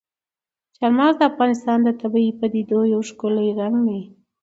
[0.75, 4.01] چار مغز د افغانستان د طبیعي پدیدو یو ښکلی رنګ دی.